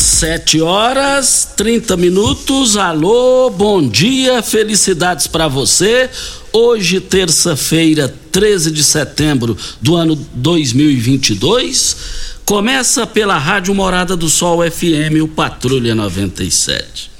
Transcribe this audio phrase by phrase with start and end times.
[0.00, 2.76] Sete horas, 30 minutos.
[2.76, 6.08] Alô, bom dia, felicidades para você.
[6.52, 11.96] Hoje, terça-feira, 13 de setembro do ano 2022.
[12.44, 17.10] Começa pela Rádio Morada do Sol FM, o Patrulha 97.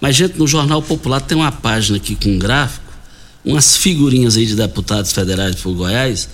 [0.00, 2.92] Mas, gente, no Jornal Popular tem uma página aqui com um gráfico,
[3.44, 6.28] umas figurinhas aí de deputados federais por Goiás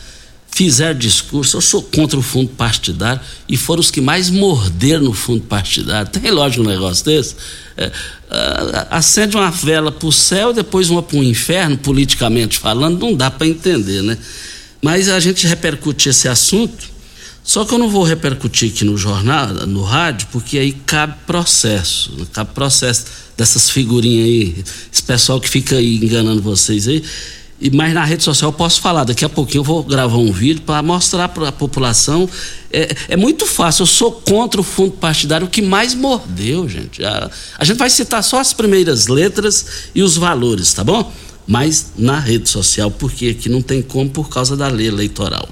[0.56, 5.12] fizeram discurso, eu sou contra o fundo partidário, e foram os que mais morderam no
[5.12, 6.08] fundo partidário.
[6.08, 7.36] Tem lógico um negócio desse?
[7.76, 7.92] É,
[8.90, 13.30] acende uma vela para o céu, depois uma para o inferno, politicamente falando, não dá
[13.30, 14.16] para entender, né?
[14.80, 16.88] Mas a gente repercute esse assunto,
[17.44, 22.26] só que eu não vou repercutir aqui no jornal, no rádio, porque aí cabe processo,
[22.32, 23.04] cabe processo
[23.36, 27.04] dessas figurinhas aí, esse pessoal que fica aí enganando vocês aí.
[27.60, 30.30] E, mas na rede social eu posso falar, daqui a pouquinho eu vou gravar um
[30.30, 32.28] vídeo para mostrar para a população.
[32.70, 37.02] É, é, muito fácil, eu sou contra o fundo partidário, o que mais mordeu, gente.
[37.02, 41.10] A, a gente vai citar só as primeiras letras e os valores, tá bom?
[41.46, 45.48] Mas na rede social, porque aqui não tem como por causa da lei eleitoral.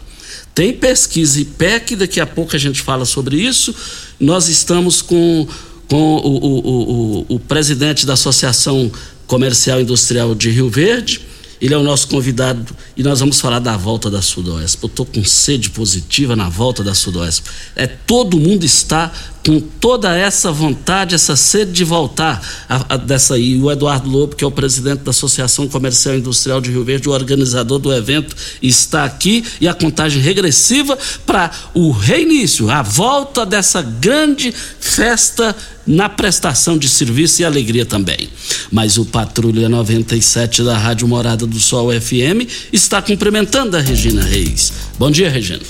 [0.55, 3.75] Tem pesquisa PEC, daqui a pouco a gente fala sobre isso.
[4.21, 5.49] Nós estamos com,
[5.89, 8.93] com o, o, o, o presidente da Associação
[9.27, 11.34] Comercial Industrial de Rio Verde
[11.65, 14.77] ele é o nosso convidado e nós vamos falar da volta da Sudoeste.
[14.83, 17.45] Eu estou com sede positiva na volta da Sudoeste.
[17.75, 19.11] É, todo mundo está
[19.47, 23.61] com toda essa vontade, essa sede de voltar a, a, dessa aí.
[23.61, 27.09] O Eduardo Lobo, que é o presidente da Associação Comercial e Industrial de Rio Verde,
[27.09, 33.45] o organizador do evento, está aqui e a contagem regressiva para o reinício, a volta
[33.45, 35.55] dessa grande festa
[35.87, 38.31] na prestação de serviço e alegria também.
[38.73, 44.73] Mas o Patrulha 97 da Rádio Morada do Sol FM está cumprimentando a Regina Reis.
[44.99, 45.61] Bom dia, Regina.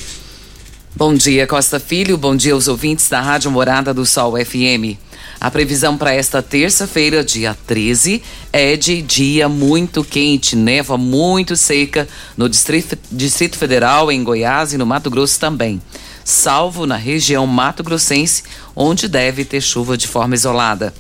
[0.97, 2.17] Bom dia, Costa Filho.
[2.17, 4.97] Bom dia aos ouvintes da Rádio Morada do Sol FM.
[5.41, 8.23] A previsão para esta terça-feira, dia 13,
[8.53, 12.07] é de dia muito quente, neva muito seca
[12.37, 15.83] no Distrito, Distrito Federal, em Goiás e no Mato Grosso também,
[16.25, 18.45] salvo na região mato-grossense,
[18.77, 20.95] onde deve ter chuva de forma isolada.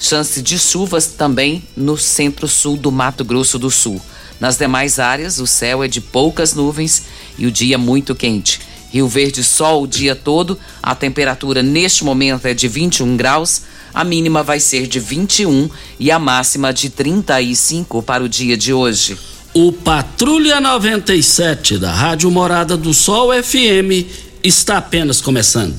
[0.00, 4.02] Chance de chuvas também no centro-sul do Mato Grosso do Sul.
[4.40, 7.04] Nas demais áreas, o céu é de poucas nuvens
[7.38, 8.66] e o dia muito quente.
[8.90, 13.62] Rio Verde sol o dia todo, a temperatura neste momento é de 21 graus,
[13.92, 15.68] a mínima vai ser de 21
[15.98, 19.18] e a máxima de 35 para o dia de hoje.
[19.54, 24.06] O Patrulha 97 da Rádio Morada do Sol FM
[24.44, 25.76] está apenas começando.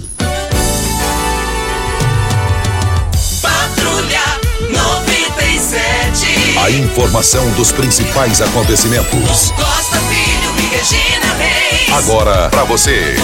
[3.41, 4.21] Patrulha
[4.69, 6.59] 97.
[6.59, 9.51] A informação dos principais acontecimentos.
[9.51, 11.58] Costa Filho e Regina Reis.
[11.91, 13.15] Agora para você.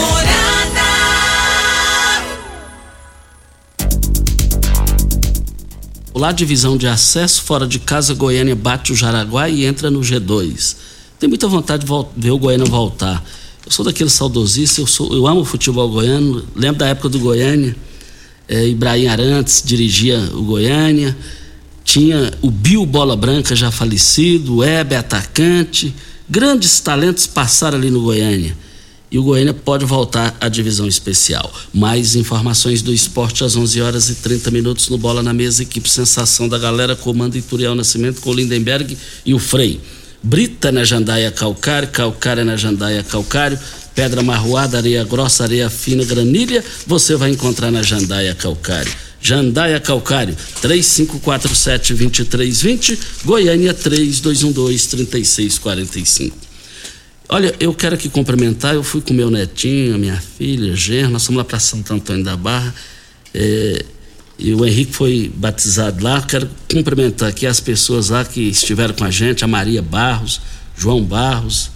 [6.13, 10.77] Lá, divisão de acesso fora de casa, Goiânia bate o Jaraguá e entra no G2.
[11.19, 13.23] Tem muita vontade de ver o Goiânia voltar.
[13.65, 16.45] Eu sou daquele saudosista, eu, sou, eu amo o futebol goiano.
[16.55, 17.75] Lembro da época do Goiânia.
[18.47, 21.15] É, Ibrahim Arantes dirigia o Goiânia.
[21.83, 25.93] Tinha o Bill Bola Branca já falecido, o Hebe atacante.
[26.27, 28.57] Grandes talentos passaram ali no Goiânia.
[29.11, 31.53] e o Goiânia pode voltar à divisão especial.
[31.71, 35.87] Mais informações do esporte às 11 horas e 30 minutos no Bola na Mesa, equipe
[35.87, 39.79] Sensação da Galera, comando Ituriel Nascimento com Lindenberg e o Frei.
[40.21, 43.59] Brita na Jandaia Calcário, Calcário na Jandaia Calcário,
[43.93, 48.91] Pedra Marroada, Areia Grossa, Areia Fina, Granilha, você vai encontrar na Jandaia Calcário.
[49.25, 56.31] Jandaia Calcário, 3547-2320, Goiânia 3212-3645.
[57.27, 61.39] Olha, eu quero aqui cumprimentar, eu fui com meu netinho, minha filha, Gerro, nós fomos
[61.39, 62.71] lá para Santo Antônio da Barra,
[63.33, 63.83] é,
[64.37, 69.05] e o Henrique foi batizado lá, quero cumprimentar aqui as pessoas lá que estiveram com
[69.05, 70.39] a gente, a Maria Barros,
[70.77, 71.71] João Barros,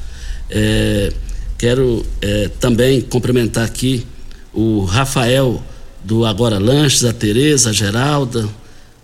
[0.52, 1.12] é,
[1.58, 4.06] quero é, também cumprimentar aqui
[4.54, 5.64] o Rafael
[6.04, 8.48] do Agora Lanches, a Tereza, a Geralda,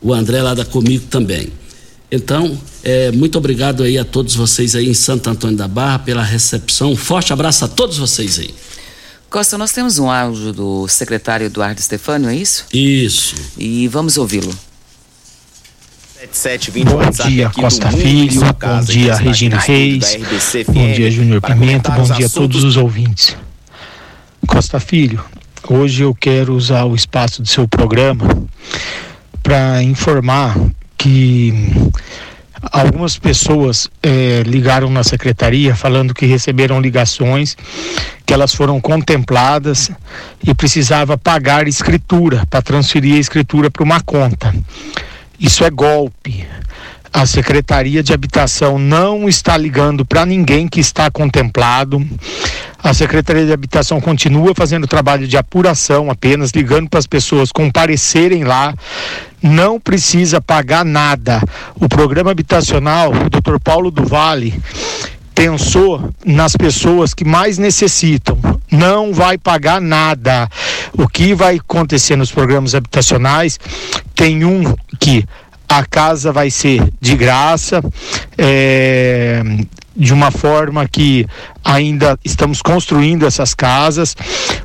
[0.01, 1.51] o André lá da Comigo também.
[2.11, 6.23] Então, é, muito obrigado aí a todos vocês aí em Santo Antônio da Barra pela
[6.23, 6.91] recepção.
[6.91, 8.53] Um forte abraço a todos vocês aí.
[9.29, 12.65] Costa, nós temos um áudio do secretário Eduardo Stefânio, é isso?
[12.71, 13.35] Isso.
[13.57, 14.55] E vamos ouvi-lo.
[16.85, 18.41] Bom dia, Costa Filho.
[18.41, 20.17] Bom dia, Regina Reis.
[20.67, 21.91] Bom dia, Júnior Pimenta.
[21.91, 23.35] Bom dia a todos os ouvintes.
[24.47, 25.23] Costa Filho,
[25.69, 28.25] hoje eu quero usar o espaço do seu programa
[29.41, 30.57] para informar
[30.97, 31.53] que
[32.71, 37.55] algumas pessoas é, ligaram na secretaria falando que receberam ligações
[38.25, 39.91] que elas foram contempladas
[40.43, 44.53] e precisava pagar escritura para transferir a escritura para uma conta.
[45.39, 46.47] Isso é golpe.
[47.15, 52.05] A Secretaria de Habitação não está ligando para ninguém que está contemplado.
[52.83, 58.43] A Secretaria de Habitação continua fazendo trabalho de apuração, apenas ligando para as pessoas comparecerem
[58.43, 58.73] lá.
[59.41, 61.41] Não precisa pagar nada.
[61.75, 63.59] O programa habitacional, o Dr.
[63.63, 64.53] Paulo do Vale,
[65.33, 68.37] pensou nas pessoas que mais necessitam.
[68.69, 70.49] Não vai pagar nada.
[70.97, 73.57] O que vai acontecer nos programas habitacionais
[74.13, 75.25] tem um que
[75.67, 77.81] a casa vai ser de graça,
[78.37, 79.41] é,
[79.95, 81.25] de uma forma que
[81.63, 84.15] ainda estamos construindo essas casas.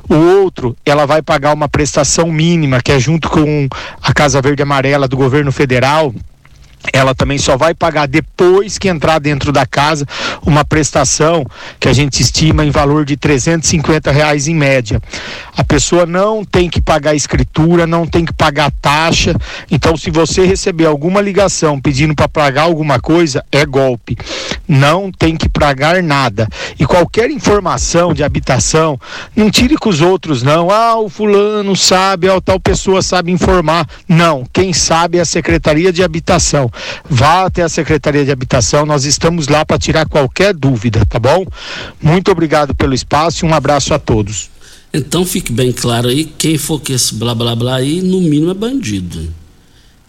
[0.09, 3.67] O outro, ela vai pagar uma prestação mínima, que é junto com
[4.01, 6.13] a Casa Verde Amarela do governo federal
[6.91, 10.05] ela também só vai pagar depois que entrar dentro da casa
[10.45, 11.45] uma prestação
[11.79, 15.01] que a gente estima em valor de 350 reais em média.
[15.55, 19.35] A pessoa não tem que pagar escritura, não tem que pagar taxa.
[19.69, 24.17] Então, se você receber alguma ligação pedindo para pagar alguma coisa, é golpe.
[24.67, 26.47] Não tem que pagar nada.
[26.79, 28.99] E qualquer informação de habitação,
[29.35, 30.71] não tire com os outros, não.
[30.71, 33.87] Ah, o fulano sabe, a tal pessoa sabe informar.
[34.07, 36.70] Não, quem sabe é a Secretaria de Habitação.
[37.09, 41.45] Vá até a Secretaria de Habitação, nós estamos lá para tirar qualquer dúvida, tá bom?
[42.01, 44.49] Muito obrigado pelo espaço e um abraço a todos.
[44.93, 48.51] Então fique bem claro aí, quem for que esse blá blá blá aí, no mínimo
[48.51, 49.33] é bandido.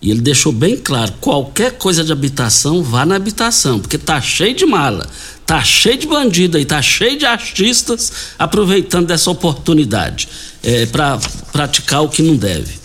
[0.03, 4.53] E ele deixou bem claro, qualquer coisa de habitação, vá na habitação, porque tá cheio
[4.53, 5.09] de mala,
[5.47, 10.29] tá cheio de bandido aí, tá cheio de artistas aproveitando dessa oportunidade
[10.61, 11.21] é, para
[11.53, 12.81] praticar o que não deve.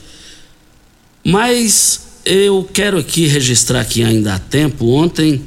[1.24, 5.42] Mas eu quero aqui registrar que ainda há tempo, ontem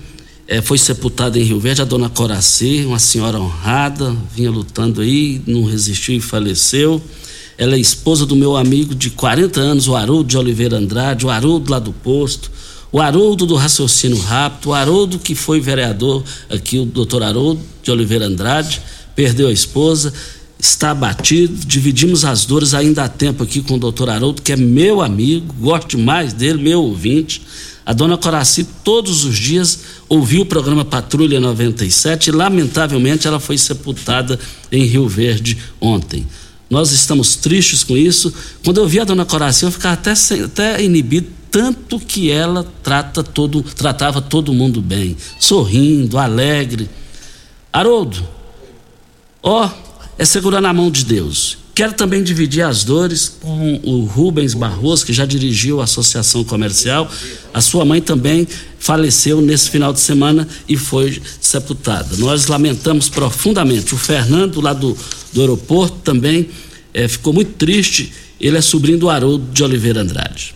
[0.48, 5.42] é, foi sepultada em Rio Verde a dona Coraci, uma senhora honrada, vinha lutando aí,
[5.46, 7.00] não resistiu e faleceu.
[7.58, 11.30] Ela é esposa do meu amigo de 40 anos, o Haroldo de Oliveira Andrade, o
[11.30, 12.50] Haroldo lá do posto,
[12.90, 17.90] o Haroldo do Raciocínio Rápido, o Haroldo que foi vereador aqui, o doutor Haroldo de
[17.90, 18.80] Oliveira Andrade,
[19.14, 20.14] perdeu a esposa
[20.60, 24.56] está abatido, dividimos as dores ainda há tempo aqui com o doutor Haroldo, que é
[24.56, 27.42] meu amigo, gosto demais dele, meu ouvinte.
[27.84, 33.56] A dona Coraci todos os dias ouviu o programa Patrulha 97 e lamentavelmente ela foi
[33.56, 34.38] sepultada
[34.70, 36.26] em Rio Verde ontem.
[36.68, 38.32] Nós estamos tristes com isso.
[38.62, 42.64] Quando eu vi a dona Coraci, eu ficava até, sem, até inibido, tanto que ela
[42.82, 46.88] trata todo, tratava todo mundo bem, sorrindo, alegre.
[47.72, 48.22] Haroldo,
[49.42, 49.68] ó,
[50.20, 51.56] é segurar na mão de Deus.
[51.74, 57.10] Quero também dividir as dores com o Rubens Barroso, que já dirigiu a Associação Comercial.
[57.54, 58.46] A sua mãe também
[58.78, 62.18] faleceu nesse final de semana e foi sepultada.
[62.18, 63.94] Nós lamentamos profundamente.
[63.94, 64.94] O Fernando, lá do,
[65.32, 66.50] do aeroporto, também
[66.92, 68.12] é, ficou muito triste.
[68.38, 70.54] Ele é sobrinho do Haroldo de Oliveira Andrade.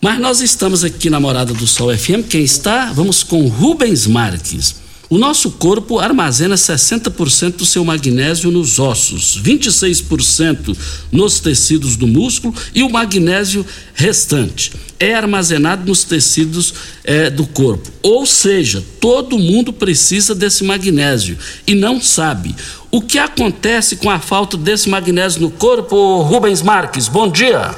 [0.00, 2.28] Mas nós estamos aqui na Morada do Sol FM.
[2.30, 2.92] Quem está?
[2.92, 4.83] Vamos com Rubens Marques.
[5.10, 10.76] O nosso corpo armazena 60% do seu magnésio nos ossos, 26%
[11.12, 17.90] nos tecidos do músculo e o magnésio restante é armazenado nos tecidos é, do corpo.
[18.02, 22.54] Ou seja, todo mundo precisa desse magnésio e não sabe.
[22.90, 27.08] O que acontece com a falta desse magnésio no corpo, Rubens Marques?
[27.08, 27.74] Bom dia.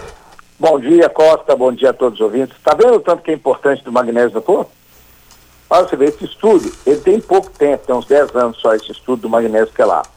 [0.59, 1.57] Bom dia, Costa.
[1.57, 2.57] Bom dia a todos os ouvintes.
[2.57, 4.71] Está vendo o tanto que é importante do magnésio no corpo?
[5.69, 8.93] Olha, você vê, esse estudo, ele tem pouco tempo, tem uns 10 anos só esse
[8.93, 10.09] estudo do magnésio quelado.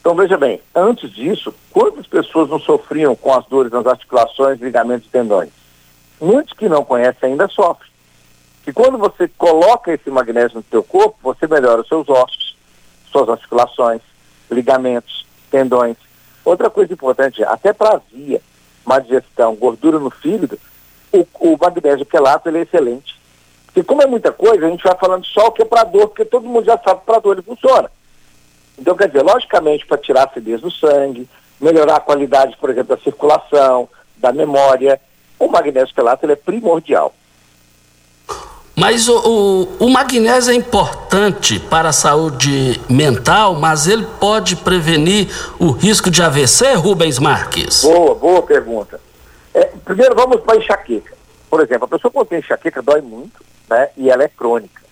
[0.00, 5.08] Então, veja bem, antes disso, quantas pessoas não sofriam com as dores nas articulações, ligamentos
[5.08, 5.50] e tendões?
[6.20, 7.90] Muitos que não conhecem ainda sofrem.
[8.66, 12.56] E quando você coloca esse magnésio no seu corpo, você melhora os seus ossos,
[13.10, 14.00] suas articulações,
[14.50, 15.96] ligamentos, tendões.
[16.44, 18.40] Outra coisa importante, até para via,
[18.84, 20.58] má digestão, gordura no fígado,
[21.12, 23.17] o, o magnésio quelato ele é excelente.
[23.78, 26.08] Porque como é muita coisa, a gente vai falando só o que é para dor,
[26.08, 27.88] porque todo mundo já sabe que para dor ele funciona.
[28.76, 31.28] Então, quer dizer, logicamente, para tirar a acidez do sangue,
[31.60, 35.00] melhorar a qualidade, por exemplo, da circulação, da memória,
[35.38, 37.14] o magnésio quelato ele é primordial.
[38.74, 39.16] Mas o,
[39.80, 46.10] o, o, magnésio é importante para a saúde mental, mas ele pode prevenir o risco
[46.10, 47.82] de AVC, Rubens Marques?
[47.82, 49.00] Boa, boa pergunta.
[49.54, 51.16] É, primeiro vamos para a enxaqueca.
[51.48, 53.90] Por exemplo, a pessoa quando tem enxaqueca dói muito, né?
[53.96, 54.82] E ela é crônica.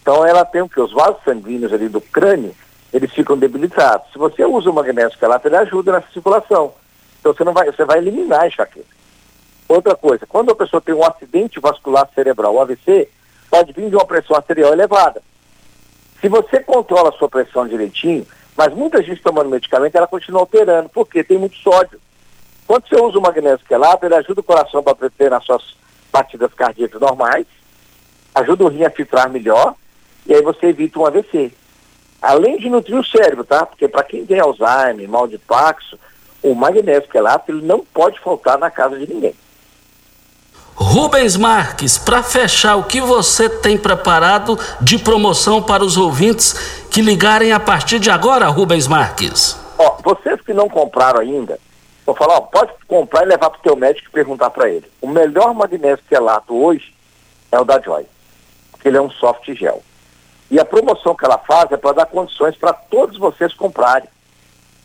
[0.00, 0.80] Então ela tem o que?
[0.80, 2.54] Os vasos sanguíneos ali do crânio,
[2.92, 4.10] eles ficam debilitados.
[4.12, 6.72] Se você usa o magnésio quelato, ele ajuda na circulação.
[7.18, 8.96] Então você não vai, você vai eliminar a enxaqueca.
[9.68, 13.08] Outra coisa, quando a pessoa tem um acidente vascular cerebral, o AVC,
[13.50, 15.20] pode vir de uma pressão arterial elevada.
[16.20, 18.24] Se você controla a sua pressão direitinho,
[18.56, 22.00] mas muita gente tomando medicamento, ela continua alterando, porque tem muito sódio.
[22.66, 25.76] Quando você usa o magnésio quelato, ele ajuda o coração para ter nas suas
[26.12, 27.46] batidas cardíacas normais,
[28.36, 29.74] ajuda o rim a filtrar melhor,
[30.26, 31.52] e aí você evita um AVC.
[32.20, 33.64] Além de nutrir o cérebro, tá?
[33.64, 35.98] Porque para quem tem Alzheimer, mal de Paxo,
[36.42, 39.34] o magnésio quelato ele não pode faltar na casa de ninguém.
[40.74, 46.52] Rubens Marques, para fechar, o que você tem preparado de promoção para os ouvintes
[46.90, 49.58] que ligarem a partir de agora, Rubens Marques?
[49.78, 51.58] Ó, vocês que não compraram ainda,
[52.04, 54.84] vou falar, ó, pode comprar e levar para o teu médico e perguntar para ele.
[55.00, 56.94] O melhor magnésio quelato hoje
[57.50, 58.04] é o da Joy,
[58.76, 59.82] porque ele é um soft gel.
[60.50, 64.08] E a promoção que ela faz é para dar condições para todos vocês comprarem.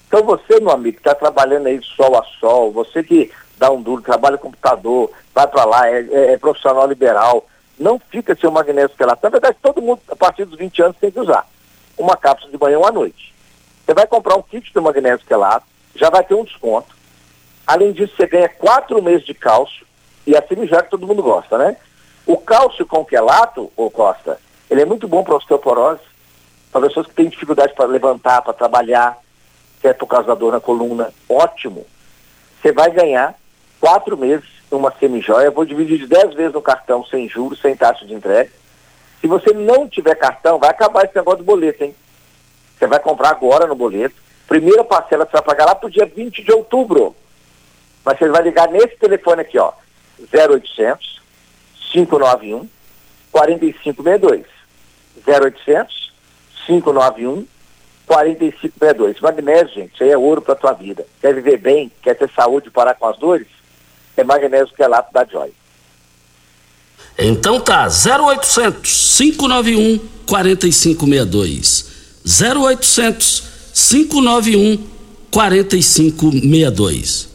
[0.07, 3.81] Então você, meu amigo, que está trabalhando aí sol a sol, você que dá um
[3.81, 7.45] duro, trabalha com computador, vai para lá, é, é, é, profissional liberal,
[7.79, 9.21] não fica sem o magnésio quelato.
[9.23, 11.47] Na verdade, todo mundo, a partir dos 20 anos, tem que usar
[11.97, 13.33] uma cápsula de manhã ou à noite.
[13.85, 16.95] Você vai comprar um kit do magnésio quelato, já vai ter um desconto.
[17.65, 19.85] Além disso, você ganha quatro meses de cálcio
[20.25, 21.77] e a já que todo mundo gosta, né?
[22.25, 26.01] O cálcio com quelato, ô Costa, ele é muito bom para osteoporose,
[26.71, 29.17] para pessoas que têm dificuldade para levantar, para trabalhar,
[29.81, 31.85] que é por causa da dor na coluna, ótimo.
[32.61, 33.35] Você vai ganhar
[33.79, 38.05] quatro meses uma semijoia, vou dividir de dez vezes no cartão, sem juros, sem taxa
[38.05, 38.49] de entrega.
[39.19, 41.95] Se você não tiver cartão, vai acabar esse negócio do boleto, hein?
[42.77, 44.15] Você vai comprar agora no boleto.
[44.47, 47.15] Primeira parcela você vai pagar lá para o dia 20 de outubro.
[48.03, 49.73] Mas você vai ligar nesse telefone aqui, ó.
[50.33, 51.20] 0800
[51.91, 52.67] 591
[53.31, 54.45] 4562.
[55.27, 56.13] 0800
[56.65, 57.45] 591
[58.05, 59.19] 4562.
[59.19, 61.05] Magnésio, gente, isso aí é ouro para tua vida.
[61.19, 63.47] Quer viver bem, quer ter saúde, parar com as dores?
[64.17, 65.51] é magnésio quelato da Joy.
[67.17, 71.85] Então tá, 0800 591 4562.
[72.23, 73.43] 0800
[73.73, 74.77] 591
[75.29, 77.30] 4562.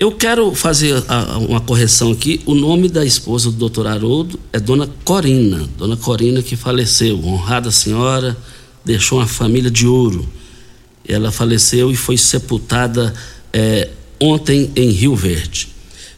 [0.00, 2.40] Eu quero fazer a, uma correção aqui.
[2.46, 5.68] O nome da esposa do doutor Haroldo é Dona Corina.
[5.76, 7.18] Dona Corina que faleceu.
[7.24, 8.36] Honrada senhora,
[8.84, 10.28] deixou uma família de ouro.
[11.06, 13.12] Ela faleceu e foi sepultada
[13.52, 13.88] é,
[14.20, 15.68] ontem em Rio Verde.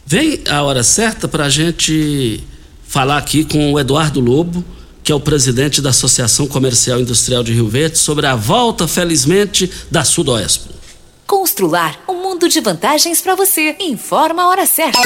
[0.04, 2.44] Vem a hora certa para a gente
[2.86, 4.62] falar aqui com o Eduardo Lobo,
[5.02, 9.70] que é o presidente da Associação Comercial Industrial de Rio Verde, sobre a volta, felizmente,
[9.90, 10.68] da Sudoespo.
[11.26, 13.76] Constrular um mundo de vantagens para você.
[13.78, 14.98] Informa a hora certa.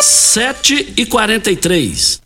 [0.00, 2.25] 7 e 43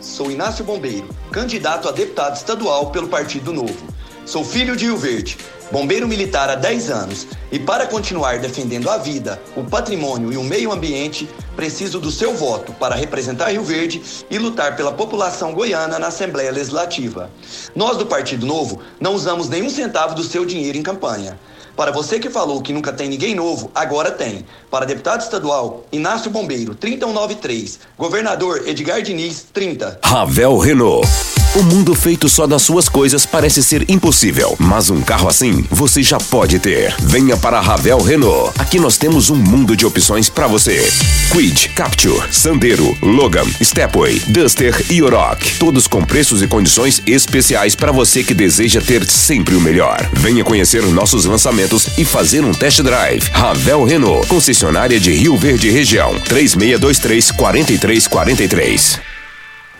[0.21, 3.87] sou Inácio Bombeiro, candidato a deputado estadual pelo Partido Novo.
[4.23, 5.35] Sou filho de Rio Verde,
[5.71, 10.43] bombeiro militar há 10 anos e para continuar defendendo a vida, o patrimônio e o
[10.43, 13.99] meio ambiente, preciso do seu voto para representar Rio Verde
[14.29, 17.31] e lutar pela população goiana na Assembleia Legislativa.
[17.75, 21.39] Nós do Partido Novo não usamos nenhum centavo do seu dinheiro em campanha.
[21.81, 24.45] Para você que falou que nunca tem ninguém novo, agora tem.
[24.69, 27.79] Para deputado estadual, Inácio Bombeiro, 3193.
[27.97, 29.99] Governador Edgar Diniz, 30.
[30.03, 31.07] Ravel Renault.
[31.53, 36.01] O mundo feito só das suas coisas parece ser impossível, mas um carro assim você
[36.01, 36.95] já pode ter.
[36.99, 38.53] Venha para a Ravel Renault.
[38.57, 40.87] Aqui nós temos um mundo de opções para você.
[41.29, 45.59] Quid, Capture, Sandero, Logan, Stepway, Duster e Oroch.
[45.59, 50.09] Todos com preços e condições especiais para você que deseja ter sempre o melhor.
[50.13, 53.29] Venha conhecer nossos lançamentos e fazer um test drive.
[53.31, 59.10] Ravel Renault, concessionária de Rio Verde Região, 3623 4343.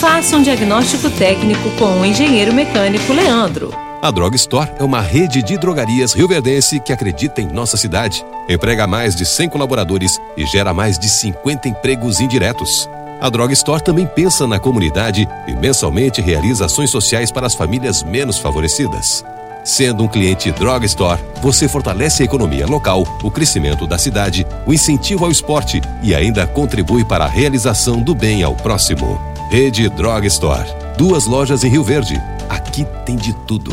[0.00, 3.70] Faça um diagnóstico técnico com o engenheiro mecânico Leandro.
[4.00, 8.86] A Drog Store é uma rede de drogarias rioverdense que acredita em nossa cidade, emprega
[8.86, 12.88] mais de 100 colaboradores e gera mais de 50 empregos indiretos.
[13.20, 18.02] A Drog Store também pensa na comunidade e mensalmente realiza ações sociais para as famílias
[18.02, 19.22] menos favorecidas.
[19.62, 24.72] Sendo um cliente Drog Store, você fortalece a economia local, o crescimento da cidade, o
[24.72, 29.29] incentivo ao esporte e ainda contribui para a realização do bem ao próximo.
[29.50, 30.64] Rede Drog Store.
[30.96, 32.14] Duas lojas em Rio Verde.
[32.48, 33.72] Aqui tem de tudo.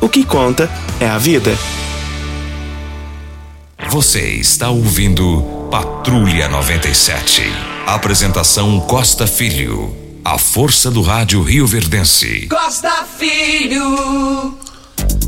[0.00, 1.56] o que conta é a vida.
[3.90, 7.42] Você está ouvindo Patrulha 97.
[7.86, 9.94] Apresentação Costa Filho.
[10.24, 12.48] A força do rádio Rio Verdense.
[12.48, 14.58] Costa Filho.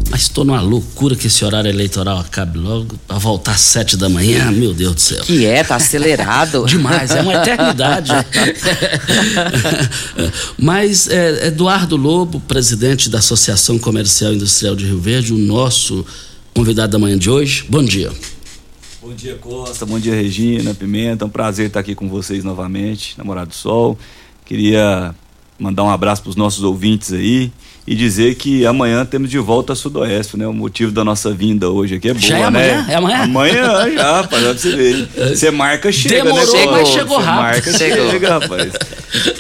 [0.09, 4.09] Mas estou numa loucura que esse horário eleitoral acabe logo, para voltar às sete da
[4.09, 5.23] manhã, meu Deus do céu.
[5.25, 6.65] Que é, tá acelerado.
[6.69, 8.13] Demais, é uma eternidade.
[10.57, 16.07] Mas é, Eduardo Lobo, presidente da Associação Comercial e Industrial de Rio Verde, o nosso
[16.55, 17.67] convidado da manhã de hoje.
[17.69, 18.11] Bom dia.
[19.03, 19.85] Bom dia, Costa.
[19.85, 21.25] Bom dia, Regina, Pimenta.
[21.25, 23.99] É um prazer estar aqui com vocês novamente, Namorado do Sol.
[24.45, 25.15] Queria
[25.59, 27.51] mandar um abraço para os nossos ouvintes aí
[27.87, 30.47] e dizer que amanhã temos de volta a Sudoeste, né?
[30.47, 32.73] O motivo da nossa vinda hoje aqui é boa, já é né?
[32.73, 32.87] Amanhã?
[32.89, 33.19] É amanhã?
[33.23, 35.09] Amanhã já, rapaz, pra você ver.
[35.29, 36.67] Você marca, chega, Demorou, né?
[36.73, 37.43] mas chegou rápido.
[37.43, 38.11] marca, chegou.
[38.11, 38.73] chega, rapaz.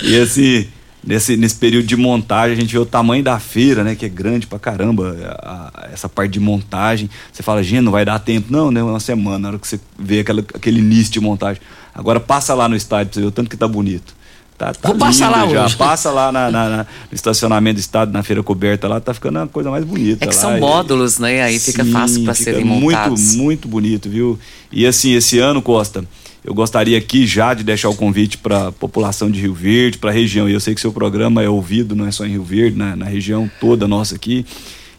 [0.03, 0.67] E assim,
[1.05, 3.97] nesse, nesse período de montagem, a gente vê o tamanho da feira, né?
[3.97, 7.11] Que é grande pra caramba, a, a, essa parte de montagem.
[7.33, 8.47] Você fala, gente, não vai dar tempo.
[8.51, 8.81] Não, né?
[8.81, 11.61] Uma semana, na hora que você vê aquela, aquele início de montagem.
[11.93, 14.16] Agora passa lá no estádio pra você ver o tanto que tá bonito.
[14.59, 15.65] Tá, tá Vou passar lá já.
[15.67, 15.77] hoje.
[15.77, 19.39] Passa lá na, na, na, no estacionamento do estado, na feira coberta lá, tá ficando
[19.39, 20.25] uma coisa mais bonita.
[20.25, 20.41] É que lá.
[20.41, 21.43] são E- módulos, né?
[21.43, 23.35] Aí fica Sim, fácil para fica serem muito, montados.
[23.35, 24.39] muito bonito, viu?
[24.73, 26.05] E assim, esse ano, Costa,
[26.43, 30.11] eu gostaria aqui já de deixar o convite para a população de Rio Verde, para
[30.11, 30.49] a região.
[30.49, 32.97] E eu sei que seu programa é ouvido, não é só em Rio Verde, na,
[32.97, 34.47] na região toda nossa aqui.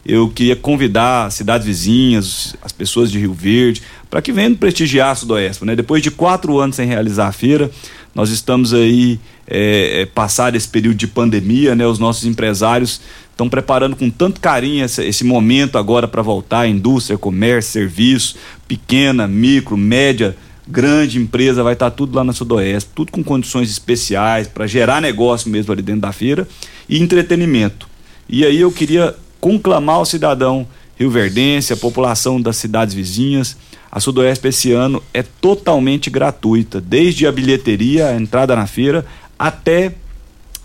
[0.06, 5.16] Eu queria convidar cidades vizinhas, as pessoas de Rio Verde, para que venham prestigiar a
[5.16, 5.66] Sudoeste.
[5.66, 5.76] Né?
[5.76, 7.70] Depois de quatro anos sem realizar a feira,
[8.18, 11.86] nós estamos aí é, é, passar esse período de pandemia, né?
[11.86, 13.00] Os nossos empresários
[13.30, 18.36] estão preparando com tanto carinho esse, esse momento agora para voltar, indústria, comércio, serviço,
[18.68, 20.36] pequena, micro, média,
[20.68, 25.00] grande empresa, vai estar tá tudo lá na Sudoeste, tudo com condições especiais para gerar
[25.00, 26.48] negócio mesmo ali dentro da feira
[26.90, 27.88] e entretenimento.
[28.28, 33.56] E aí eu queria conclamar o cidadão rioverdense, a população das cidades vizinhas,
[33.92, 39.06] a Sudoeste esse ano é totalmente gratuita, desde a bilheteria, a entrada na feira,
[39.38, 39.96] até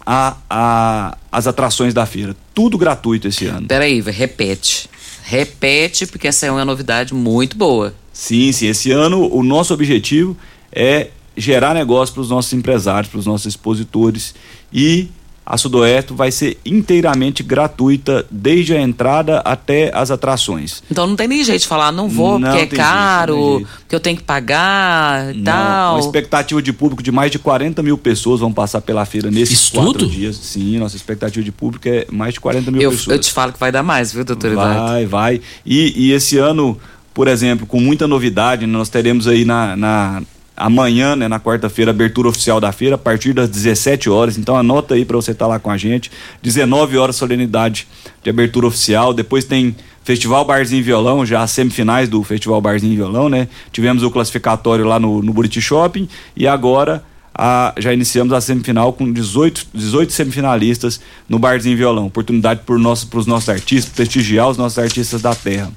[0.04, 2.36] a, a, as atrações da feira.
[2.54, 3.66] Tudo gratuito esse ano.
[3.66, 4.88] Peraí, repete.
[5.24, 7.94] Repete, porque essa é uma novidade muito boa.
[8.12, 8.66] Sim, sim.
[8.66, 10.36] Esse ano o nosso objetivo
[10.72, 14.34] é gerar negócio para os nossos empresários, para os nossos expositores
[14.72, 15.08] e
[15.44, 20.82] a Sudoeste vai ser inteiramente gratuita, desde a entrada até as atrações.
[20.90, 23.94] Então não tem nem jeito de falar, não vou não porque é caro, jeito, porque
[23.94, 25.96] eu tenho que pagar e tal.
[25.96, 29.58] Uma expectativa de público de mais de 40 mil pessoas vão passar pela feira nesses
[29.58, 30.06] Isso quatro tudo?
[30.06, 30.36] dias.
[30.36, 33.16] Sim, nossa expectativa de público é mais de 40 mil eu, pessoas.
[33.16, 35.40] Eu te falo que vai dar mais, viu, doutor Vai, vai.
[35.66, 36.78] E, e esse ano,
[37.12, 40.22] por exemplo, com muita novidade, nós teremos aí na, na
[40.62, 44.38] amanhã, né, na quarta-feira, abertura oficial da feira, a partir das 17 horas.
[44.38, 46.10] Então anota aí para você estar tá lá com a gente.
[46.40, 47.88] 19 horas solenidade
[48.22, 49.12] de abertura oficial.
[49.12, 53.48] Depois tem Festival Barzinho Violão, já as semifinais do Festival Barzinho Violão, né?
[53.72, 57.02] Tivemos o classificatório lá no, no Buriti Shopping e agora
[57.34, 62.06] a, já iniciamos a semifinal com 18, 18 semifinalistas no Barzinho Violão.
[62.06, 65.72] Oportunidade para os nossos artistas, prestigiar os nossos artistas da terra.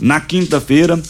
[0.00, 1.00] Na quinta-feira,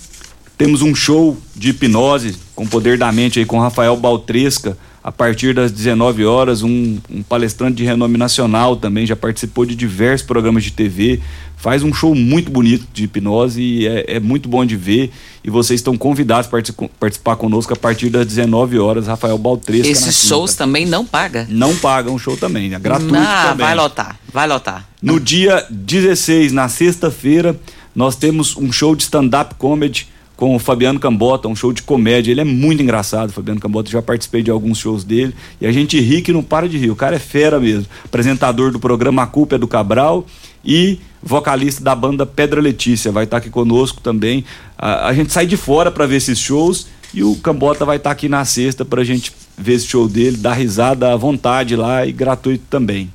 [0.59, 5.55] temos um show de hipnose com poder da mente aí com Rafael Baltresca a partir
[5.55, 10.65] das 19 horas, um, um, palestrante de renome nacional também, já participou de diversos programas
[10.65, 11.21] de TV,
[11.57, 15.11] faz um show muito bonito de hipnose e é, é muito bom de ver.
[15.43, 16.63] E vocês estão convidados para
[17.01, 19.89] participar conosco a partir das 19 horas, Rafael Baltresca.
[19.89, 21.47] Esses shows também não paga?
[21.49, 23.67] Não pagam um show também, é gratuito ah, também.
[23.67, 24.89] Vai lotar, vai lotar.
[25.01, 27.59] No dia 16, na sexta-feira,
[27.95, 32.31] nós temos um show de stand-up comedy com o Fabiano Cambota, um show de comédia.
[32.31, 33.91] Ele é muito engraçado, Fabiano Cambota.
[33.91, 35.35] Já participei de alguns shows dele.
[35.61, 36.93] E a gente ri que não para de rir.
[36.93, 37.87] O cara é fera mesmo.
[38.05, 40.25] Apresentador do programa A Culpa é do Cabral
[40.65, 43.11] e vocalista da banda Pedra Letícia.
[43.11, 44.45] Vai estar aqui conosco também.
[44.79, 48.13] A, a gente sai de fora para ver esses shows e o Cambota vai estar
[48.13, 52.07] aqui na sexta para a gente ver esse show dele, dar risada à vontade lá
[52.07, 53.13] e gratuito também.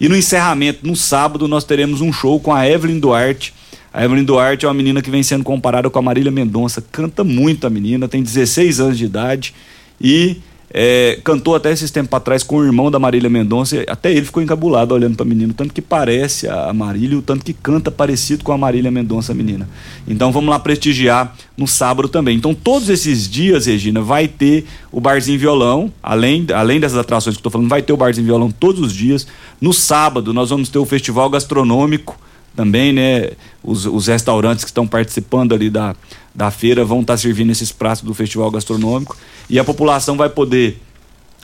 [0.00, 3.52] E no encerramento, no sábado, nós teremos um show com a Evelyn Duarte
[3.92, 6.82] a Evelyn Duarte é uma menina que vem sendo comparada com a Marília Mendonça.
[6.90, 9.54] Canta muito a menina, tem 16 anos de idade
[10.00, 10.38] e
[10.72, 13.84] é, cantou até esses tempos atrás com o irmão da Marília Mendonça.
[13.86, 17.44] Até ele ficou encabulado olhando para a menina, tanto que parece a Marília, o tanto
[17.44, 19.68] que canta parecido com a Marília Mendonça, menina.
[20.08, 22.38] Então vamos lá prestigiar no sábado também.
[22.38, 27.38] Então todos esses dias, Regina, vai ter o Barzinho Violão, além, além dessas atrações que
[27.38, 29.26] eu estou falando, vai ter o Barzinho Violão todos os dias.
[29.60, 32.18] No sábado nós vamos ter o Festival Gastronômico
[32.54, 33.30] também, né?
[33.62, 35.94] Os, os restaurantes que estão participando ali da,
[36.34, 39.16] da feira vão estar tá servindo esses pratos do festival gastronômico
[39.48, 40.80] e a população vai poder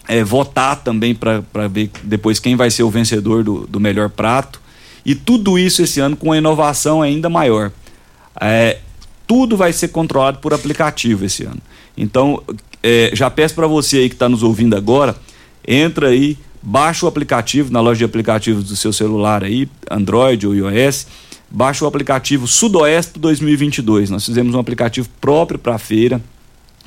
[0.06, 4.60] é, votar também para ver depois quem vai ser o vencedor do, do melhor prato.
[5.04, 7.70] E tudo isso esse ano com uma inovação ainda maior.
[8.40, 8.78] É,
[9.26, 11.60] tudo vai ser controlado por aplicativo esse ano.
[11.96, 12.42] Então,
[12.82, 15.14] é, já peço para você aí que está nos ouvindo agora,
[15.66, 20.54] entra aí baixa o aplicativo na loja de aplicativos do seu celular aí, Android ou
[20.54, 21.06] iOS,
[21.50, 24.10] baixa o aplicativo Sudoeste 2022.
[24.10, 26.20] Nós fizemos um aplicativo próprio para a feira.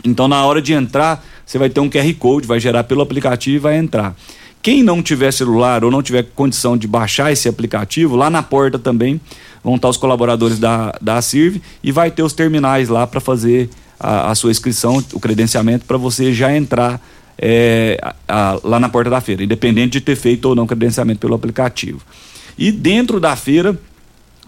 [0.04, 3.56] Então, na hora de entrar, você vai ter um QR Code, vai gerar pelo aplicativo
[3.56, 4.16] e vai entrar.
[4.62, 8.78] Quem não tiver celular ou não tiver condição de baixar esse aplicativo, lá na porta
[8.78, 9.20] também
[9.64, 13.70] vão estar os colaboradores da, da CIRV e vai ter os terminais lá para fazer
[14.00, 17.02] a, a, sua inscrição, o credenciamento, para você já entrar
[17.42, 21.34] é, a, lá na porta da feira, independente de ter feito ou não credenciamento pelo
[21.34, 22.02] aplicativo.
[22.58, 23.78] E dentro da feira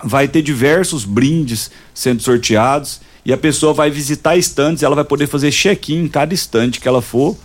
[0.03, 5.27] vai ter diversos brindes sendo sorteados e a pessoa vai visitar estandes, ela vai poder
[5.27, 7.35] fazer check-in em cada estande que ela for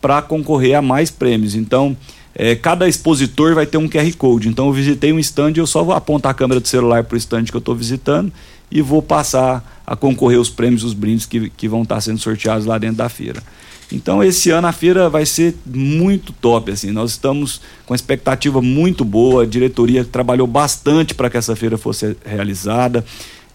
[0.00, 1.54] para concorrer a mais prêmios.
[1.54, 1.96] Então,
[2.34, 4.48] é, cada expositor vai ter um QR Code.
[4.48, 7.18] Então, eu visitei um stand eu só vou apontar a câmera do celular para o
[7.18, 8.32] stand que eu estou visitando
[8.70, 12.66] e vou passar a concorrer os prêmios, os brindes que, que vão estar sendo sorteados
[12.66, 13.42] lá dentro da feira.
[13.90, 16.90] Então esse ano a feira vai ser muito top, assim.
[16.90, 19.44] Nós estamos com expectativa muito boa.
[19.44, 23.04] A diretoria trabalhou bastante para que essa feira fosse realizada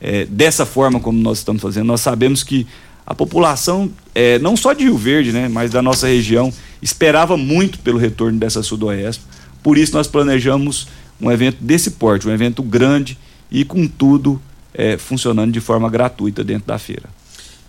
[0.01, 1.85] é, dessa forma como nós estamos fazendo.
[1.85, 2.65] Nós sabemos que
[3.05, 7.79] a população, é, não só de Rio Verde, né, mas da nossa região, esperava muito
[7.79, 9.23] pelo retorno dessa Sudoeste.
[9.61, 10.87] Por isso nós planejamos
[11.21, 13.17] um evento desse porte, um evento grande
[13.51, 14.41] e com tudo
[14.73, 17.09] é, funcionando de forma gratuita dentro da feira.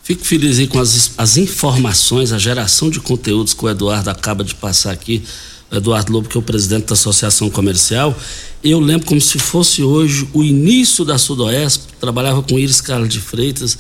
[0.04, 4.44] Fico feliz aí com as, as informações, a geração de conteúdos que o Eduardo acaba
[4.44, 5.22] de passar aqui.
[5.72, 8.14] O Eduardo Lobo, que é o presidente da Associação Comercial.
[8.62, 13.18] Eu lembro como se fosse hoje o início da Sudoeste, trabalhava com Iris Carlos de
[13.18, 13.78] Freitas.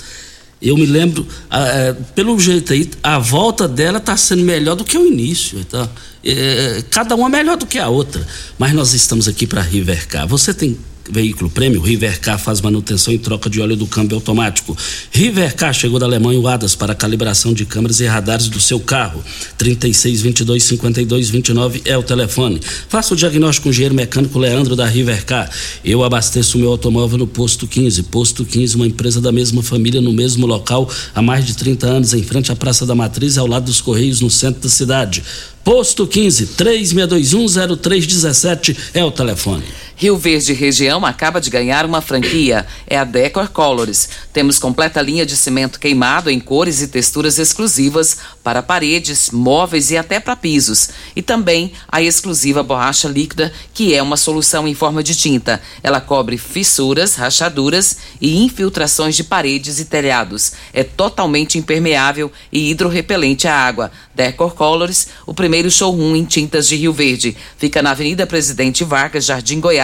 [0.62, 4.96] Eu me lembro, é, pelo jeito aí, a volta dela está sendo melhor do que
[4.96, 5.62] o início.
[5.66, 5.86] Tá?
[6.24, 8.26] É, cada uma melhor do que a outra.
[8.58, 10.26] Mas nós estamos aqui para Rivercar.
[10.26, 10.78] Você tem
[11.10, 14.76] veículo prêmio, Rivercar faz manutenção e troca de óleo do câmbio automático.
[15.10, 19.22] Rivercar chegou da Alemanha o ADAS para calibração de câmeras e radares do seu carro.
[19.58, 22.60] 36 22 52 29 é o telefone.
[22.88, 25.50] Faça o diagnóstico com o engenheiro mecânico Leandro da Rivercar.
[25.84, 28.02] Eu abasteço meu automóvel no Posto 15.
[28.04, 32.14] Posto 15, uma empresa da mesma família no mesmo local há mais de 30 anos,
[32.14, 35.22] em frente à Praça da Matriz, ao lado dos Correios, no centro da cidade.
[35.64, 39.64] Posto 15 3621 0317 é o telefone.
[39.96, 44.08] Rio Verde Região acaba de ganhar uma franquia, é a Decor Colors.
[44.32, 49.96] Temos completa linha de cimento queimado em cores e texturas exclusivas para paredes, móveis e
[49.96, 50.88] até para pisos.
[51.14, 55.62] E também a exclusiva borracha líquida, que é uma solução em forma de tinta.
[55.82, 60.52] Ela cobre fissuras, rachaduras e infiltrações de paredes e telhados.
[60.72, 63.92] É totalmente impermeável e hidrorrepelente à água.
[64.12, 67.36] Decor Colors, o primeiro showroom em tintas de Rio Verde.
[67.56, 69.83] Fica na Avenida Presidente Vargas, Jardim Goiás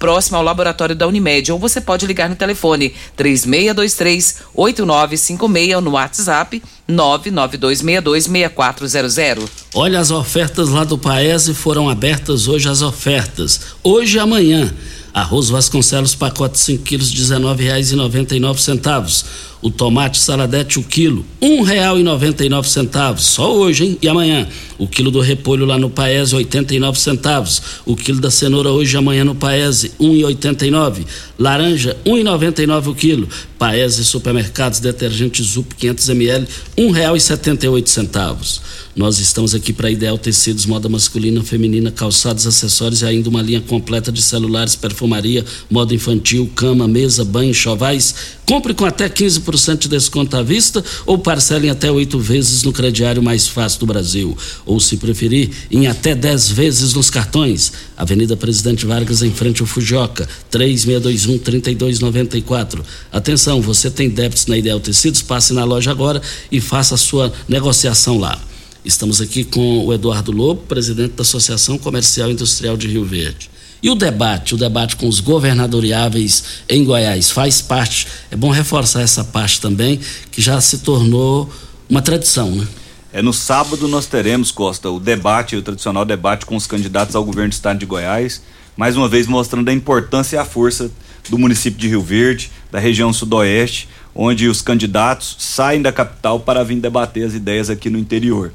[0.00, 6.60] próximo ao laboratório da Unimed, ou você pode ligar no telefone 3623-8956 no WhatsApp
[6.90, 9.48] 992626400.
[9.74, 13.60] Olha, as ofertas lá do Paese foram abertas hoje as ofertas.
[13.84, 14.74] Hoje e amanhã.
[15.12, 19.24] Arroz Vasconcelos, pacote 5 quilos, R$19,99.
[19.62, 23.26] O tomate saladete, o quilo, um real e noventa e nove centavos.
[23.26, 23.98] Só hoje, hein?
[24.00, 24.48] E amanhã?
[24.78, 27.60] O quilo do repolho lá no Paese, oitenta e nove centavos.
[27.84, 31.06] O quilo da cenoura hoje e amanhã no Paese, um e oitenta e nove.
[31.38, 33.28] Laranja, um e noventa e nove o quilo.
[33.58, 38.62] Paese Supermercados, detergente Zup 500 ml, um real e setenta e oito centavos.
[38.96, 43.60] Nós estamos aqui para Ideal Tecidos, moda masculina, feminina, calçados, acessórios e ainda uma linha
[43.60, 48.14] completa de celulares, perfumaria, moda infantil, cama, mesa, banho, chovais.
[48.50, 53.22] Compre com até 15% de desconto à vista ou parcelem até oito vezes no crediário
[53.22, 54.36] mais fácil do Brasil.
[54.66, 57.72] Ou, se preferir, em até 10 vezes nos cartões.
[57.96, 62.80] Avenida Presidente Vargas, em frente ao Fujioka, 3621-3294.
[63.12, 65.22] Atenção, você tem débitos na Ideal Tecidos?
[65.22, 68.36] Passe na loja agora e faça a sua negociação lá.
[68.84, 73.48] Estamos aqui com o Eduardo Lobo, presidente da Associação Comercial e Industrial de Rio Verde.
[73.82, 79.00] E o debate, o debate com os governadoriáveis em Goiás faz parte, é bom reforçar
[79.00, 79.98] essa parte também,
[80.30, 81.50] que já se tornou
[81.88, 82.66] uma tradição, né?
[83.12, 87.24] É no sábado nós teremos, Costa, o debate, o tradicional debate com os candidatos ao
[87.24, 88.40] governo do estado de Goiás,
[88.76, 90.90] mais uma vez mostrando a importância e a força
[91.28, 96.62] do município de Rio Verde, da região sudoeste, onde os candidatos saem da capital para
[96.62, 98.52] vir debater as ideias aqui no interior.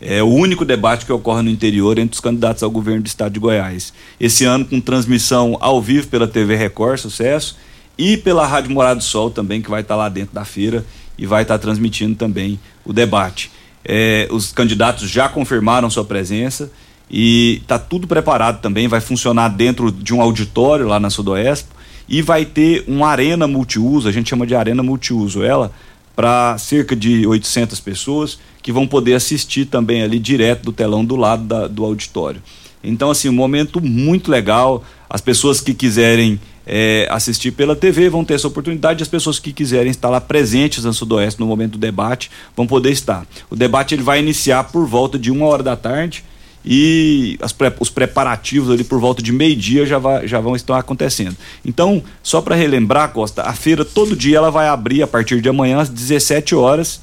[0.00, 3.32] É o único debate que ocorre no interior entre os candidatos ao governo do estado
[3.32, 3.92] de Goiás.
[4.20, 7.56] Esse ano com transmissão ao vivo pela TV Record, sucesso,
[7.98, 10.86] e pela Rádio Morado do Sol também, que vai estar lá dentro da feira
[11.18, 13.50] e vai estar transmitindo também o debate.
[13.84, 16.70] É, os candidatos já confirmaram sua presença
[17.10, 21.74] e está tudo preparado também, vai funcionar dentro de um auditório lá na Sudoespo
[22.08, 25.72] e vai ter uma arena multiuso, a gente chama de arena multiuso ela,
[26.18, 31.14] para cerca de 800 pessoas que vão poder assistir também ali direto do telão do
[31.14, 32.42] lado da, do auditório.
[32.82, 34.82] Então, assim, um momento muito legal.
[35.08, 39.00] As pessoas que quiserem é, assistir pela TV vão ter essa oportunidade.
[39.00, 42.90] As pessoas que quiserem estar lá presentes no Sudoeste no momento do debate vão poder
[42.90, 43.24] estar.
[43.48, 46.24] O debate ele vai iniciar por volta de uma hora da tarde
[46.70, 47.38] e
[47.80, 51.34] os preparativos ali por volta de meio-dia já, já vão estar acontecendo.
[51.64, 55.48] Então, só para relembrar, Costa, a feira todo dia ela vai abrir a partir de
[55.48, 57.00] amanhã às 17 horas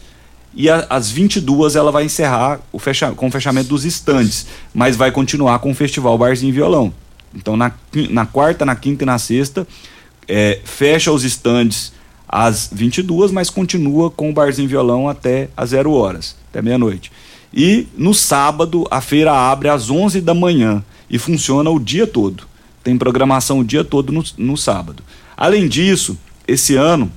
[0.53, 4.95] e a, às 22 ela vai encerrar o fecha com o fechamento dos estandes, mas
[4.95, 6.93] vai continuar com o Festival Barzinho Violão.
[7.33, 7.71] Então, na,
[8.11, 9.67] na quarta, na quinta e na sexta,
[10.27, 11.91] é, fecha os estandes
[12.27, 17.11] às 22, mas continua com o barzinho violão até às 0 horas, até meia-noite.
[17.55, 22.43] E no sábado a feira abre às 11 da manhã e funciona o dia todo.
[22.83, 25.01] Tem programação o dia todo no, no sábado.
[25.37, 27.11] Além disso, esse ano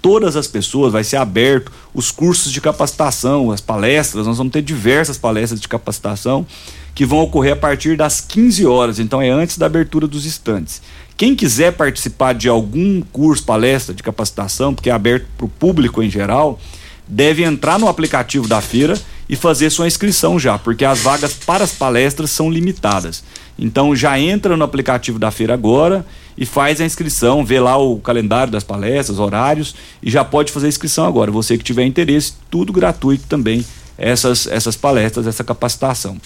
[0.00, 4.62] todas as pessoas, vai ser aberto os cursos de capacitação, as palestras, nós vamos ter
[4.62, 6.46] diversas palestras de capacitação
[6.94, 10.82] que vão ocorrer a partir das 15 horas, então é antes da abertura dos estantes.
[11.16, 16.02] Quem quiser participar de algum curso, palestra de capacitação, porque é aberto para o público
[16.02, 16.58] em geral,
[17.06, 18.98] deve entrar no aplicativo da feira
[19.30, 23.22] e fazer sua inscrição já, porque as vagas para as palestras são limitadas.
[23.56, 26.04] Então já entra no aplicativo da feira agora
[26.36, 30.66] e faz a inscrição, vê lá o calendário das palestras, horários e já pode fazer
[30.66, 31.30] a inscrição agora.
[31.30, 33.64] Você que tiver interesse, tudo gratuito também,
[33.96, 36.16] essas, essas palestras, essa capacitação.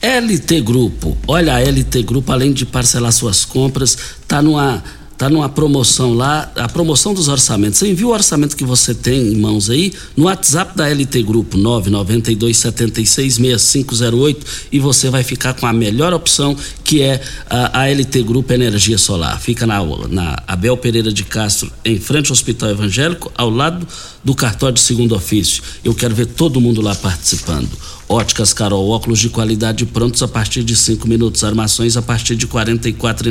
[0.00, 4.80] LT Grupo, olha a LT Grupo, além de parcelar suas compras, está numa
[5.22, 7.78] Tá numa promoção lá, a promoção dos orçamentos.
[7.78, 11.56] Você envia o orçamento que você tem em mãos aí no WhatsApp da LT Grupo
[11.58, 14.38] 992766508
[14.72, 18.98] e você vai ficar com a melhor opção que é a, a LT Grupo Energia
[18.98, 19.40] Solar.
[19.40, 23.86] Fica na, na Abel Pereira de Castro, em frente ao Hospital Evangélico, ao lado
[24.24, 25.62] do cartório de segundo ofício.
[25.84, 27.70] Eu quero ver todo mundo lá participando.
[28.08, 32.46] Óticas Carol, óculos de qualidade prontos a partir de cinco minutos, armações a partir de
[32.46, 33.28] quarenta e quatro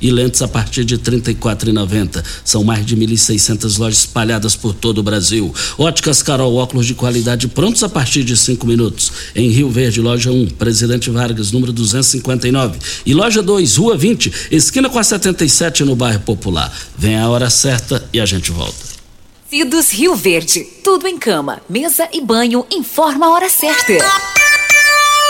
[0.00, 1.66] e lentes a partir de trinta e quatro.
[2.44, 5.52] São mais de mil lojas espalhadas por todo o Brasil.
[5.78, 9.10] Óticas Carol, óculos de qualidade prontos a partir de cinco minutos.
[9.34, 12.78] Em Rio Verde, loja 1, Presidente Vargas, número 259.
[13.04, 16.72] E loja 2, Rua 20, esquina com a 77 no bairro Popular.
[16.96, 18.95] Vem a hora certa e a gente volta.
[19.48, 20.64] Cidos Rio Verde.
[20.82, 22.66] Tudo em cama, mesa e banho.
[22.68, 23.92] Informa a hora certa.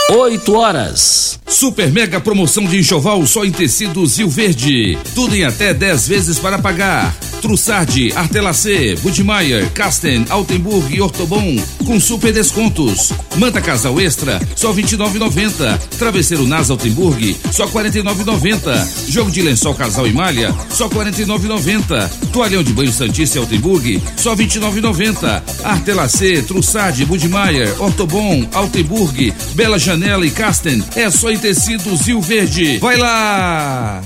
[0.09, 1.40] 8 horas.
[1.49, 4.97] Super mega promoção de enxoval só em tecidos Rio Verde.
[5.16, 7.12] Tudo em até 10 vezes para pagar.
[7.42, 13.12] Trussardi, Artelacê, Budmeier, Casten, Altenburg e Ortobon com super descontos.
[13.37, 15.79] Manta Casal Extra, só 29,90.
[15.99, 19.11] Travesseiro Nas Altenburg, só 49,90.
[19.11, 22.11] Jogo de lençol Casal e Malha, só 49,90.
[22.33, 25.42] Toalhão de banho Santícia Altenburg, só 29,90.
[25.64, 32.20] Artelacê, Trussardi, Budmeier, Ortobon, Altenburg, Bela Janela Janela e Casten é só em tecidos Rio
[32.20, 32.76] Verde.
[32.76, 34.02] Vai lá!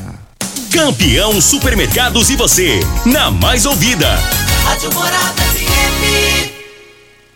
[0.72, 4.09] Campeão Supermercados e você, na mais ouvida.
[4.64, 6.60] Rádio Morada FM.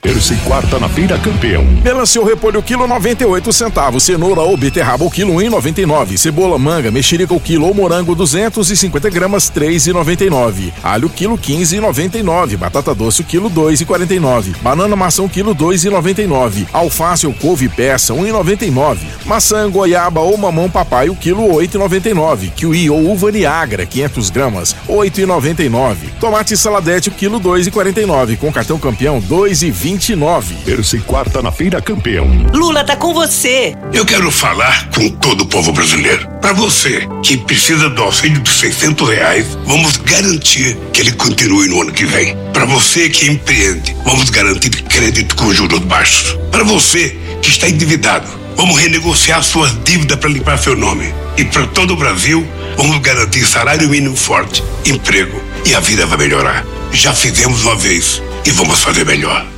[0.05, 1.65] Terça e quarta na feira campeão.
[1.83, 7.33] Melancia o repolho quilo 98 centavos, cenoura ou beterraba o quilo 1,99, cebola manga, mexerica
[7.33, 14.55] o quilo ou morango 250 gramas 3,99, alho quilo 15,99, batata doce o quilo 2,49,
[14.61, 21.09] banana maçã o quilo 2,99, alface ou couve peça 1,99, maçã goiaba ou mamão papai
[21.09, 28.37] o quilo 8,99, kiwi ou uva niagra 500 gramas 8,99, tomate saladete o quilo 2,49,
[28.37, 30.57] com cartão campeão 2,20 29.
[30.65, 32.27] Terça e quarta na Feira Campeão.
[32.53, 33.77] Lula tá com você.
[33.93, 36.27] Eu quero falar com todo o povo brasileiro.
[36.41, 41.81] Para você que precisa do auxílio de 600 reais, vamos garantir que ele continue no
[41.81, 42.37] ano que vem.
[42.53, 46.37] Para você que empreende, vamos garantir crédito com juros baixos.
[46.51, 48.27] Para você que está endividado,
[48.57, 51.15] vamos renegociar suas dívidas para limpar seu nome.
[51.37, 52.45] E para todo o Brasil,
[52.77, 56.65] vamos garantir salário mínimo forte, emprego e a vida vai melhorar.
[56.93, 59.54] Já fizemos uma vez e vamos fazer melhor.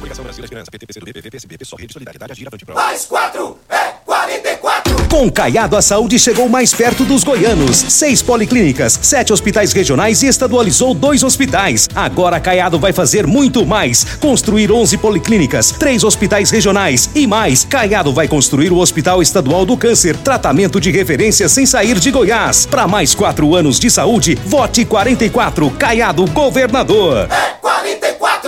[0.57, 2.75] Esperança, PT, PCdoB, PV, PSB, PSOL, Rede Solidariedade, Agir, Avante, Pro.
[2.75, 5.09] Mais quatro é 44.
[5.09, 7.77] Com Caiado a saúde chegou mais perto dos goianos.
[7.77, 11.89] Seis policlínicas, sete hospitais regionais e estadualizou dois hospitais.
[11.95, 14.05] Agora Caiado vai fazer muito mais.
[14.19, 17.65] Construir 11 policlínicas, três hospitais regionais e mais.
[17.65, 20.17] Caiado vai construir o Hospital Estadual do Câncer.
[20.17, 22.65] Tratamento de referência sem sair de Goiás.
[22.67, 25.71] Para mais quatro anos de saúde, vote 44.
[25.73, 27.29] Caiado Governador.
[27.31, 28.06] É 44.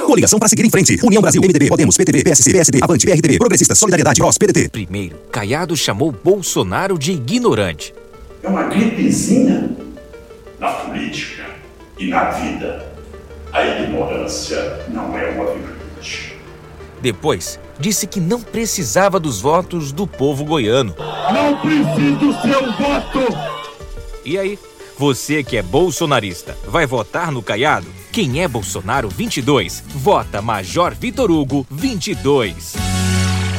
[0.09, 0.99] Coligação para seguir em frente.
[1.05, 4.71] União Brasil, MDB, Podemos, PTB, PSC, PSD, Avante, PRTB, Progressistas, Solidariedade, PROS, PDT.
[4.71, 7.92] Primeiro, Caiado chamou Bolsonaro de ignorante.
[8.42, 9.68] É uma gripezinha
[10.59, 11.44] na política
[11.99, 12.90] e na vida.
[13.53, 16.33] A ignorância não é uma virtude.
[17.03, 20.94] Depois, disse que não precisava dos votos do povo goiano.
[21.31, 23.38] Não preciso do seu voto!
[24.25, 24.59] E aí,
[24.97, 27.97] você que é bolsonarista, vai votar no Caiado?
[28.12, 32.75] Quem é Bolsonaro 22, vota Major Vitor Hugo 22.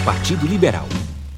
[0.03, 0.87] Partido Liberal.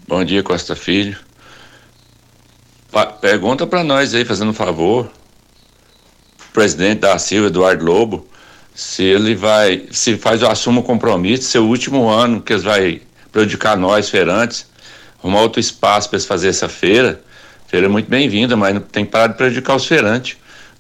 [0.07, 1.17] Bom dia, Costa Filho.
[2.91, 8.27] Pa pergunta para nós aí, fazendo um favor, o presidente da Silva, Eduardo Lobo,
[8.73, 13.01] se ele vai, se faz assume o compromisso, seu último ano, que eles vai
[13.31, 14.65] prejudicar nós, feirantes,
[15.19, 17.21] arrumar outro espaço para eles fazer essa feira.
[17.67, 20.37] Feira é muito bem-vinda, mas não tem que parar de prejudicar os feirantes.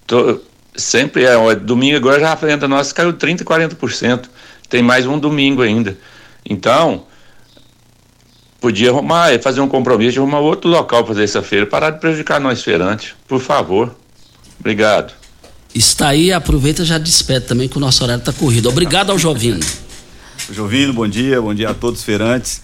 [0.07, 0.39] Tô,
[0.75, 4.25] sempre é, ó, domingo agora já a renda nossa caiu 30%, 40%.
[4.69, 5.97] Tem mais um domingo ainda.
[6.45, 7.05] Então,
[8.59, 11.99] podia arrumar, fazer um compromisso de arrumar outro local para fazer essa feira, parar de
[11.99, 13.95] prejudicar nós feirantes, por favor.
[14.59, 15.22] Obrigado.
[15.73, 18.69] Está aí, aproveita e já despede também que o nosso horário está corrido.
[18.69, 19.59] Obrigado ao Jovino.
[20.51, 22.61] Jovino, bom dia, bom dia a todos os feirantes.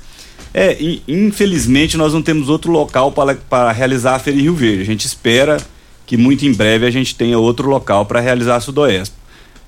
[0.53, 4.81] É, infelizmente nós não temos outro local para, para realizar a Feira em Rio Verde.
[4.81, 5.57] A gente espera
[6.05, 9.15] que muito em breve a gente tenha outro local para realizar a Sudoeste.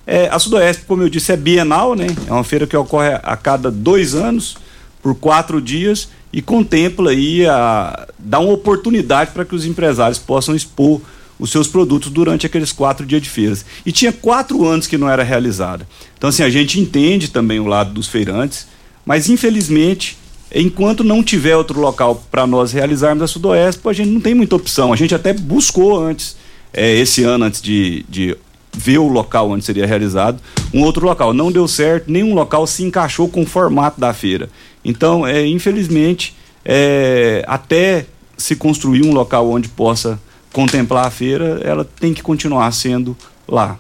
[0.06, 2.08] É, a Sudoeste, como eu disse, é bienal, né?
[2.28, 4.58] É uma feira que ocorre a cada dois anos,
[5.02, 10.56] por quatro dias, e contempla aí a dar uma oportunidade para que os empresários possam
[10.56, 11.02] expor
[11.42, 13.66] os seus produtos durante aqueles quatro dias de feiras.
[13.84, 15.88] E tinha quatro anos que não era realizada.
[16.16, 18.68] Então, assim, a gente entende também o lado dos feirantes,
[19.04, 20.20] mas infelizmente,
[20.54, 24.56] enquanto não tiver outro local para nós realizarmos a Sudoeste, a gente não tem muita
[24.56, 24.94] opção.
[24.94, 26.38] A gente até buscou antes,
[26.72, 28.38] é, esse ano, antes de, de
[28.72, 30.40] ver o local onde seria realizado,
[30.72, 31.34] um outro local.
[31.34, 34.48] Não deu certo, nenhum local se encaixou com o formato da feira.
[34.86, 38.06] Então, é, infelizmente, é, até
[38.38, 40.20] se construir um local onde possa
[40.52, 43.16] contemplar a feira, ela tem que continuar sendo
[43.48, 43.80] lá.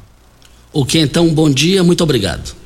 [0.74, 2.62] Ok, então, bom dia, muito obrigado.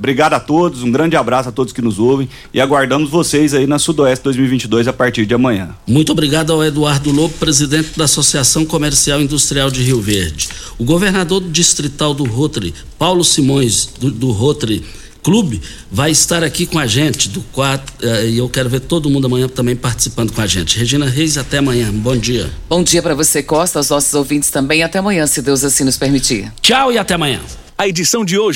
[0.00, 3.66] Obrigado a todos, um grande abraço a todos que nos ouvem e aguardamos vocês aí
[3.66, 5.74] na Sudoeste 2022 a partir de amanhã.
[5.86, 10.48] Muito obrigado ao Eduardo Lobo, presidente da Associação Comercial e Industrial de Rio Verde.
[10.78, 14.82] O governador distrital do Rotary, Paulo Simões, do, do Rotary
[15.22, 15.60] Clube,
[15.90, 19.26] vai estar aqui com a gente do quatro, uh, e eu quero ver todo mundo
[19.26, 20.78] amanhã também participando com a gente.
[20.78, 21.90] Regina Reis, até amanhã.
[21.92, 22.50] Bom dia.
[22.68, 24.82] Bom dia para você, Costa, aos nossos ouvintes também.
[24.82, 26.50] Até amanhã, se Deus assim nos permitir.
[26.62, 27.40] Tchau e até amanhã.
[27.80, 28.48] A edição de hoje